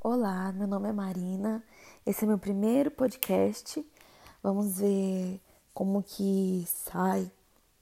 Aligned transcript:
Olá, 0.00 0.52
meu 0.52 0.68
nome 0.68 0.88
é 0.88 0.92
Marina. 0.92 1.60
Esse 2.06 2.24
é 2.24 2.28
meu 2.28 2.38
primeiro 2.38 2.88
podcast. 2.88 3.84
Vamos 4.40 4.78
ver 4.78 5.40
como 5.74 6.04
que 6.04 6.64
sai, 6.68 7.28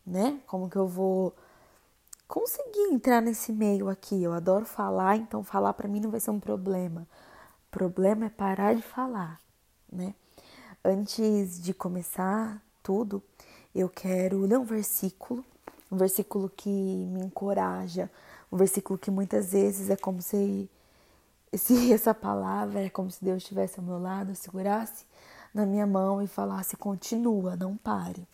né? 0.04 0.40
Como 0.46 0.70
que 0.70 0.76
eu 0.76 0.88
vou 0.88 1.34
conseguir 2.26 2.90
entrar 2.90 3.20
nesse 3.20 3.52
meio 3.52 3.90
aqui. 3.90 4.22
Eu 4.22 4.32
adoro 4.32 4.64
falar, 4.64 5.16
então 5.18 5.44
falar 5.44 5.74
para 5.74 5.86
mim 5.88 6.00
não 6.00 6.10
vai 6.10 6.18
ser 6.18 6.30
um 6.30 6.40
problema. 6.40 7.06
O 7.68 7.70
problema 7.70 8.24
é 8.24 8.30
parar 8.30 8.74
de 8.74 8.82
falar, 8.82 9.38
né? 9.92 10.14
Antes 10.82 11.60
de 11.60 11.74
começar 11.74 12.62
tudo, 12.82 13.22
eu 13.74 13.90
quero 13.90 14.40
ler 14.40 14.58
um 14.58 14.64
versículo, 14.64 15.44
um 15.92 15.98
versículo 15.98 16.48
que 16.48 16.70
me 16.70 17.20
encoraja, 17.20 18.10
um 18.50 18.56
versículo 18.56 18.98
que 18.98 19.10
muitas 19.10 19.52
vezes 19.52 19.90
é 19.90 19.96
como 19.96 20.22
se 20.22 20.70
se 21.56 21.90
essa 21.92 22.14
palavra 22.14 22.82
é 22.82 22.90
como 22.90 23.10
se 23.10 23.24
Deus 23.24 23.42
estivesse 23.42 23.78
ao 23.78 23.84
meu 23.84 23.98
lado, 23.98 24.34
segurasse 24.34 25.04
na 25.54 25.64
minha 25.64 25.86
mão 25.86 26.22
e 26.22 26.26
falasse: 26.26 26.76
continua, 26.76 27.56
não 27.56 27.76
pare. 27.76 28.26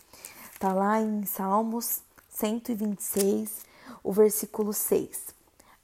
Tá 0.59 0.73
lá 0.73 1.01
em 1.01 1.25
Salmos 1.25 2.03
126, 2.29 3.65
o 4.03 4.13
versículo 4.13 4.73
6. 4.73 5.35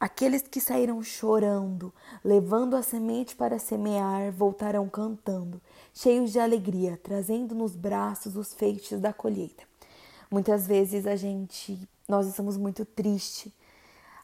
Aqueles 0.00 0.42
que 0.42 0.60
saíram 0.60 1.02
chorando, 1.02 1.92
levando 2.24 2.76
a 2.76 2.82
semente 2.82 3.34
para 3.34 3.58
semear, 3.58 4.30
voltarão 4.30 4.88
cantando, 4.88 5.60
cheios 5.92 6.30
de 6.30 6.38
alegria, 6.38 6.98
trazendo 7.02 7.52
nos 7.52 7.74
braços 7.74 8.36
os 8.36 8.54
feixes 8.54 9.00
da 9.00 9.12
colheita. 9.12 9.64
Muitas 10.30 10.68
vezes 10.68 11.04
a 11.04 11.16
gente, 11.16 11.88
nós 12.08 12.28
estamos 12.28 12.56
muito 12.56 12.84
tristes 12.84 13.52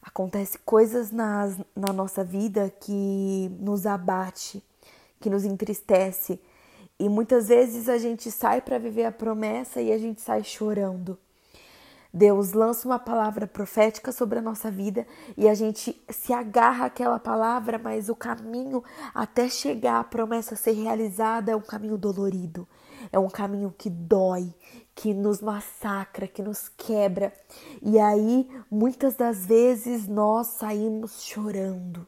Acontece 0.04 0.58
coisas 0.58 1.10
nas, 1.10 1.56
na 1.74 1.90
nossa 1.90 2.22
vida 2.22 2.70
que 2.78 3.50
nos 3.58 3.86
abate, 3.86 4.62
que 5.18 5.30
nos 5.30 5.46
entristece. 5.46 6.38
E 6.98 7.08
muitas 7.08 7.48
vezes 7.48 7.88
a 7.88 7.96
gente 7.96 8.30
sai 8.30 8.60
para 8.60 8.78
viver 8.78 9.06
a 9.06 9.12
promessa 9.12 9.80
e 9.80 9.90
a 9.90 9.98
gente 9.98 10.20
sai 10.20 10.44
chorando. 10.44 11.18
Deus 12.12 12.52
lança 12.52 12.86
uma 12.86 12.98
palavra 12.98 13.44
profética 13.44 14.12
sobre 14.12 14.38
a 14.38 14.42
nossa 14.42 14.70
vida 14.70 15.04
e 15.36 15.48
a 15.48 15.54
gente 15.54 16.00
se 16.10 16.32
agarra 16.32 16.86
àquela 16.86 17.18
palavra, 17.18 17.76
mas 17.76 18.08
o 18.08 18.14
caminho 18.14 18.84
até 19.12 19.48
chegar 19.48 19.98
à 19.98 20.04
promessa 20.04 20.54
ser 20.54 20.72
realizada 20.72 21.50
é 21.50 21.56
um 21.56 21.60
caminho 21.60 21.98
dolorido, 21.98 22.68
é 23.10 23.18
um 23.18 23.28
caminho 23.28 23.74
que 23.76 23.90
dói, 23.90 24.54
que 24.94 25.12
nos 25.12 25.40
massacra, 25.40 26.28
que 26.28 26.42
nos 26.42 26.68
quebra. 26.68 27.32
E 27.82 27.98
aí, 27.98 28.48
muitas 28.70 29.14
das 29.14 29.44
vezes, 29.44 30.06
nós 30.06 30.48
saímos 30.48 31.22
chorando. 31.22 32.06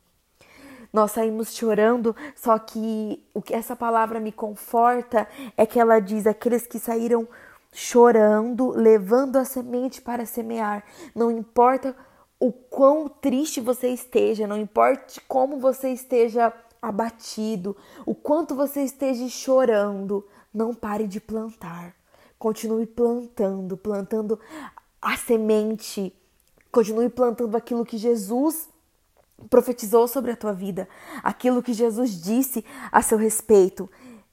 Nós 0.93 1.13
saímos 1.13 1.55
chorando, 1.55 2.15
só 2.35 2.59
que 2.59 3.23
o 3.35 3.43
que 3.43 3.55
essa 3.55 3.77
palavra 3.77 4.21
me 4.21 4.33
conforta 4.33 5.29
é 5.57 5.67
que 5.67 5.79
ela 5.79 5.99
diz: 5.99 6.27
aqueles 6.27 6.67
que 6.67 6.79
saíram 6.79 7.29
chorando, 7.73 8.71
levando 8.71 9.37
a 9.37 9.45
semente 9.45 10.01
para 10.01 10.25
semear. 10.25 10.83
Não 11.15 11.31
importa 11.31 11.95
o 12.41 12.51
quão 12.53 13.09
triste 13.09 13.61
você 13.61 13.89
esteja, 13.89 14.47
não 14.47 14.57
importa 14.57 15.21
como 15.29 15.59
você 15.59 15.91
esteja 15.91 16.53
abatido, 16.81 17.77
o 18.07 18.15
quanto 18.15 18.55
você 18.55 18.83
esteja 18.83 19.29
chorando, 19.29 20.27
não 20.53 20.73
pare 20.73 21.07
de 21.07 21.21
plantar. 21.21 21.95
Continue 22.39 22.87
plantando, 22.87 23.77
plantando 23.77 24.39
a 25.01 25.17
semente, 25.17 26.13
continue 26.71 27.09
plantando 27.09 27.57
aquilo 27.57 27.85
que 27.85 27.97
Jesus 27.97 28.69
profetizou 29.49 30.09
sobre 30.09 30.31
a 30.31 30.37
tua 30.37 30.53
vida, 30.53 30.89
aquilo 31.23 31.63
que 31.63 31.73
Jesus 31.73 32.21
disse 32.21 32.65
a 32.91 33.03
seu 33.03 33.19
respeito. 33.19 33.89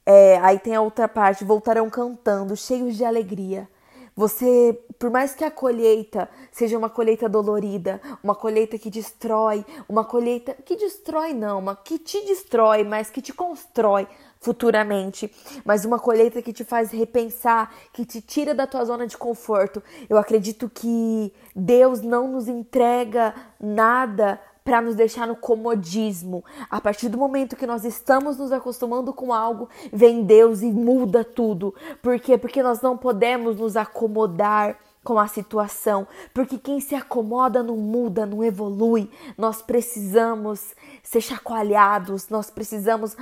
É, 0.06 0.38
aí 0.40 0.59
tem 0.59 0.76
a 0.76 0.81
outra 0.81 1.08
parte, 1.08 1.46
voltarão 1.46 1.90
cantando, 1.90 2.56
cheios 2.56 2.96
de 2.96 3.06
alegria. 3.06 3.70
Você, 4.16 4.79
por 5.00 5.09
mais 5.09 5.34
que 5.34 5.44
a 5.44 5.50
colheita 5.50 6.29
seja 6.51 6.78
uma 6.78 6.90
colheita 6.90 7.28
dolorida, 7.28 8.00
uma 8.24 8.35
colheita 8.35 8.78
que 8.78 8.90
destrói, 8.90 9.66
uma 9.90 10.06
colheita 10.06 10.53
que 10.53 10.75
destrói 10.75 11.34
não, 11.34 11.59
uma 11.59 11.75
que 11.75 11.97
te 11.97 12.24
destrói, 12.25 12.84
mas 12.84 13.09
que 13.09 13.22
te 13.22 13.34
constrói 13.34 14.07
futuramente, 14.40 15.34
mas 15.63 15.85
uma 15.85 15.97
colheita 15.97 16.41
que 16.41 16.51
te 16.51 16.66
faz 16.66 16.91
repensar, 16.91 17.74
que 17.94 18.06
te 18.06 18.22
tira 18.22 18.53
da 18.53 18.68
tua 18.68 18.84
zona 18.84 19.07
de 19.07 19.18
conforto. 19.18 19.81
Eu 20.09 20.18
acredito 20.18 20.69
que 20.69 21.34
Deus 21.56 22.01
não 22.01 22.28
nos 22.28 22.47
entrega 22.47 23.34
nada 23.59 24.40
para 24.63 24.81
nos 24.81 24.96
deixar 24.96 25.28
no 25.28 25.35
comodismo. 25.35 26.44
A 26.69 26.79
partir 26.79 27.09
do 27.09 27.18
momento 27.18 27.56
que 27.56 27.68
nós 27.68 27.84
estamos 27.84 28.38
nos 28.38 28.51
acostumando 28.51 29.13
com 29.13 29.34
algo, 29.34 29.69
vem 29.91 30.24
Deus 30.24 30.62
e 30.62 30.72
muda 30.72 31.24
tudo. 31.24 31.74
Por 32.01 32.19
quê? 32.19 32.38
Porque 32.38 32.63
nós 32.63 32.81
não 32.81 32.97
podemos 32.97 33.57
nos 33.57 33.75
acomodar 33.75 34.78
com 35.03 35.19
a 35.19 35.28
situação, 35.28 36.07
porque 36.34 36.57
quem 36.57 36.79
se 36.79 36.96
acomoda 36.96 37.62
não 37.62 37.75
muda, 37.75 38.25
não 38.25 38.41
evolui. 38.41 39.12
Nós 39.38 39.62
precisamos 39.62 40.74
ser 41.03 41.19
chacoalhados, 41.19 42.30
nós 42.30 42.50
precisamos 42.50 43.18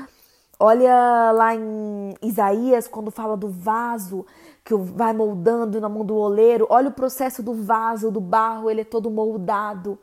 Olha 0.63 1.31
lá 1.31 1.55
em 1.55 2.13
Isaías, 2.21 2.87
quando 2.87 3.09
fala 3.09 3.35
do 3.35 3.49
vaso 3.49 4.23
que 4.63 4.75
vai 4.75 5.11
moldando 5.11 5.81
na 5.81 5.89
mão 5.89 6.05
do 6.05 6.15
oleiro. 6.15 6.67
Olha 6.69 6.89
o 6.89 6.93
processo 6.93 7.41
do 7.41 7.51
vaso, 7.51 8.11
do 8.11 8.21
barro, 8.21 8.69
ele 8.69 8.81
é 8.81 8.83
todo 8.83 9.09
moldado. 9.09 9.97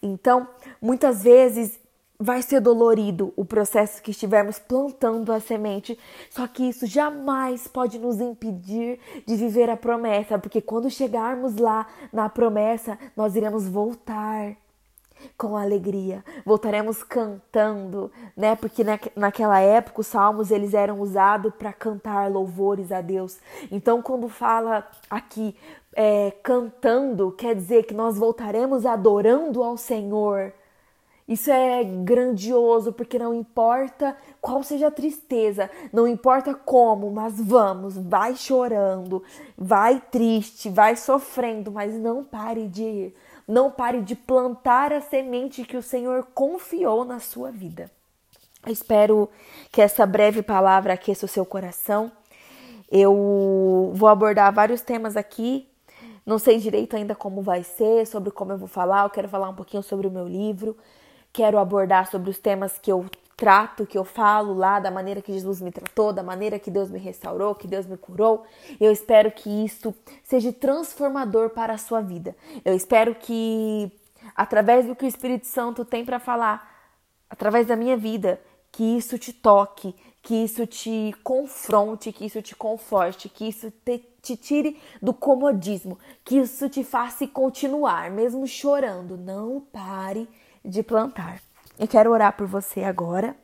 Então, 0.00 0.46
muitas 0.80 1.22
vezes 1.22 1.80
vai 2.22 2.40
ser 2.40 2.60
dolorido 2.60 3.32
o 3.36 3.44
processo 3.44 4.00
que 4.00 4.12
estivermos 4.12 4.58
plantando 4.58 5.32
a 5.32 5.40
semente, 5.40 5.98
só 6.30 6.46
que 6.46 6.68
isso 6.68 6.86
jamais 6.86 7.66
pode 7.66 7.98
nos 7.98 8.20
impedir 8.20 9.00
de 9.26 9.34
viver 9.34 9.68
a 9.68 9.76
promessa, 9.76 10.38
porque 10.38 10.60
quando 10.60 10.88
chegarmos 10.88 11.56
lá 11.56 11.88
na 12.12 12.28
promessa, 12.28 12.96
nós 13.16 13.34
iremos 13.34 13.66
voltar 13.66 14.56
com 15.36 15.56
alegria, 15.56 16.24
voltaremos 16.44 17.02
cantando, 17.02 18.10
né? 18.36 18.56
Porque 18.56 18.84
na, 18.84 18.98
naquela 19.16 19.60
época 19.60 20.00
os 20.00 20.06
salmos 20.06 20.50
eles 20.50 20.74
eram 20.74 21.00
usados 21.00 21.52
para 21.54 21.72
cantar 21.72 22.30
louvores 22.30 22.92
a 22.92 23.00
Deus. 23.00 23.38
Então, 23.70 24.02
quando 24.02 24.28
fala 24.28 24.86
aqui 25.10 25.56
é, 25.94 26.30
cantando, 26.42 27.32
quer 27.32 27.54
dizer 27.54 27.84
que 27.84 27.94
nós 27.94 28.16
voltaremos 28.16 28.86
adorando 28.86 29.62
ao 29.62 29.76
Senhor. 29.76 30.52
Isso 31.26 31.50
é 31.50 31.84
grandioso, 31.84 32.92
porque 32.92 33.18
não 33.18 33.32
importa 33.32 34.16
qual 34.40 34.62
seja 34.62 34.88
a 34.88 34.90
tristeza, 34.90 35.70
não 35.92 36.06
importa 36.06 36.52
como, 36.52 37.10
mas 37.10 37.40
vamos, 37.40 37.96
vai 37.96 38.34
chorando, 38.34 39.22
vai 39.56 40.00
triste, 40.10 40.68
vai 40.68 40.96
sofrendo, 40.96 41.70
mas 41.70 41.94
não 41.94 42.24
pare 42.24 42.66
de 42.66 42.82
ir, 42.82 43.14
não 43.46 43.70
pare 43.70 44.00
de 44.00 44.14
plantar 44.14 44.92
a 44.92 45.00
semente 45.00 45.64
que 45.64 45.76
o 45.76 45.82
Senhor 45.82 46.26
confiou 46.34 47.04
na 47.04 47.18
sua 47.20 47.50
vida. 47.50 47.90
espero 48.66 49.28
que 49.70 49.82
essa 49.82 50.06
breve 50.06 50.42
palavra 50.42 50.92
aqueça 50.92 51.26
o 51.26 51.28
seu 51.28 51.44
coração. 51.44 52.10
Eu 52.90 53.92
vou 53.94 54.08
abordar 54.08 54.52
vários 54.52 54.82
temas 54.82 55.16
aqui 55.16 55.68
não 56.24 56.38
sei 56.38 56.58
direito 56.58 56.96
ainda 56.96 57.14
como 57.14 57.42
vai 57.42 57.64
ser, 57.64 58.06
sobre 58.06 58.30
como 58.30 58.52
eu 58.52 58.58
vou 58.58 58.68
falar. 58.68 59.04
Eu 59.04 59.10
quero 59.10 59.28
falar 59.28 59.48
um 59.48 59.54
pouquinho 59.54 59.82
sobre 59.82 60.06
o 60.06 60.10
meu 60.10 60.26
livro. 60.26 60.76
Quero 61.32 61.58
abordar 61.58 62.08
sobre 62.10 62.30
os 62.30 62.38
temas 62.38 62.78
que 62.78 62.92
eu 62.92 63.06
trato, 63.36 63.86
que 63.86 63.98
eu 63.98 64.04
falo 64.04 64.54
lá, 64.54 64.78
da 64.78 64.90
maneira 64.90 65.20
que 65.20 65.32
Jesus 65.32 65.60
me 65.60 65.70
tratou, 65.70 66.12
da 66.12 66.22
maneira 66.22 66.58
que 66.58 66.70
Deus 66.70 66.90
me 66.90 66.98
restaurou, 66.98 67.54
que 67.54 67.66
Deus 67.66 67.86
me 67.86 67.96
curou. 67.96 68.44
Eu 68.80 68.92
espero 68.92 69.30
que 69.30 69.48
isso 69.64 69.94
seja 70.22 70.52
transformador 70.52 71.50
para 71.50 71.74
a 71.74 71.78
sua 71.78 72.00
vida. 72.00 72.36
Eu 72.64 72.74
espero 72.74 73.14
que, 73.14 73.90
através 74.36 74.86
do 74.86 74.94
que 74.94 75.04
o 75.04 75.08
Espírito 75.08 75.46
Santo 75.46 75.84
tem 75.84 76.04
para 76.04 76.18
falar, 76.18 76.70
através 77.28 77.66
da 77.66 77.76
minha 77.76 77.96
vida, 77.96 78.40
que 78.70 78.96
isso 78.96 79.18
te 79.18 79.32
toque, 79.32 79.94
que 80.22 80.44
isso 80.44 80.66
te 80.66 81.14
confronte, 81.24 82.12
que 82.12 82.24
isso 82.26 82.40
te 82.40 82.54
conforte, 82.54 83.28
que 83.28 83.48
isso 83.48 83.70
te 83.84 84.12
te 84.22 84.36
tire 84.36 84.80
do 85.02 85.12
comodismo, 85.12 85.98
que 86.24 86.38
isso 86.38 86.68
te 86.68 86.84
faça 86.84 87.26
continuar, 87.26 88.10
mesmo 88.10 88.46
chorando. 88.46 89.16
Não 89.16 89.60
pare 89.60 90.28
de 90.64 90.82
plantar. 90.82 91.42
Eu 91.78 91.88
quero 91.88 92.10
orar 92.10 92.36
por 92.36 92.46
você 92.46 92.84
agora. 92.84 93.34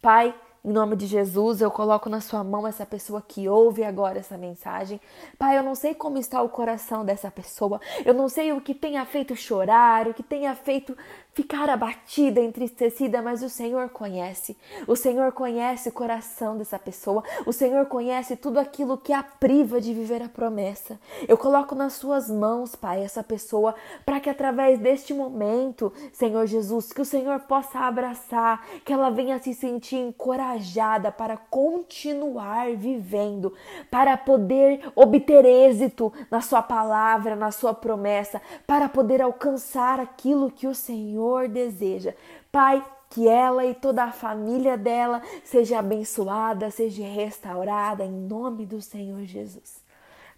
Pai, 0.00 0.34
em 0.64 0.72
nome 0.72 0.96
de 0.96 1.06
Jesus, 1.06 1.60
eu 1.60 1.70
coloco 1.70 2.08
na 2.08 2.20
sua 2.20 2.42
mão 2.42 2.66
essa 2.66 2.84
pessoa 2.84 3.22
que 3.22 3.48
ouve 3.48 3.84
agora 3.84 4.18
essa 4.18 4.36
mensagem. 4.36 5.00
Pai, 5.38 5.56
eu 5.56 5.62
não 5.62 5.74
sei 5.74 5.94
como 5.94 6.18
está 6.18 6.42
o 6.42 6.48
coração 6.48 7.04
dessa 7.04 7.30
pessoa. 7.30 7.80
Eu 8.04 8.12
não 8.12 8.28
sei 8.28 8.52
o 8.52 8.60
que 8.60 8.74
tenha 8.74 9.04
feito 9.06 9.34
chorar, 9.36 10.08
o 10.08 10.14
que 10.14 10.22
tenha 10.22 10.54
feito 10.54 10.96
ficar 11.36 11.68
abatida, 11.68 12.40
entristecida, 12.40 13.20
mas 13.20 13.42
o 13.42 13.50
Senhor 13.50 13.90
conhece. 13.90 14.56
O 14.86 14.96
Senhor 14.96 15.32
conhece 15.32 15.90
o 15.90 15.92
coração 15.92 16.56
dessa 16.56 16.78
pessoa. 16.78 17.22
O 17.44 17.52
Senhor 17.52 17.84
conhece 17.84 18.36
tudo 18.36 18.58
aquilo 18.58 18.96
que 18.96 19.12
a 19.12 19.22
priva 19.22 19.78
de 19.78 19.92
viver 19.92 20.22
a 20.22 20.30
promessa. 20.30 20.98
Eu 21.28 21.36
coloco 21.36 21.74
nas 21.74 21.92
suas 21.92 22.30
mãos, 22.30 22.74
Pai, 22.74 23.04
essa 23.04 23.22
pessoa, 23.22 23.74
para 24.06 24.18
que 24.18 24.30
através 24.30 24.78
deste 24.78 25.12
momento, 25.12 25.92
Senhor 26.10 26.46
Jesus, 26.46 26.90
que 26.90 27.02
o 27.02 27.04
Senhor 27.04 27.40
possa 27.40 27.80
abraçar, 27.80 28.66
que 28.82 28.90
ela 28.90 29.10
venha 29.10 29.38
se 29.38 29.52
sentir 29.52 29.96
encorajada 29.96 31.12
para 31.12 31.36
continuar 31.36 32.74
vivendo, 32.76 33.52
para 33.90 34.16
poder 34.16 34.90
obter 34.94 35.44
êxito 35.44 36.10
na 36.30 36.40
sua 36.40 36.62
palavra, 36.62 37.36
na 37.36 37.52
sua 37.52 37.74
promessa, 37.74 38.40
para 38.66 38.88
poder 38.88 39.20
alcançar 39.20 40.00
aquilo 40.00 40.50
que 40.50 40.66
o 40.66 40.74
Senhor 40.74 41.25
Senhor 41.26 41.48
deseja. 41.48 42.14
Pai, 42.52 42.84
que 43.10 43.28
ela 43.28 43.64
e 43.64 43.74
toda 43.74 44.04
a 44.04 44.12
família 44.12 44.76
dela 44.76 45.22
seja 45.44 45.78
abençoada, 45.78 46.70
seja 46.70 47.04
restaurada 47.04 48.04
em 48.04 48.12
nome 48.12 48.64
do 48.64 48.80
Senhor 48.80 49.24
Jesus. 49.24 49.84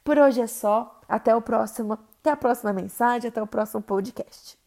Por 0.03 0.19
hoje 0.19 0.41
é 0.41 0.47
só. 0.47 0.99
Até 1.09 1.35
o 1.35 1.41
próximo, 1.41 1.95
até 1.95 2.31
a 2.31 2.37
próxima 2.37 2.73
mensagem, 2.73 3.29
até 3.29 3.43
o 3.43 3.47
próximo 3.47 3.83
podcast. 3.83 4.59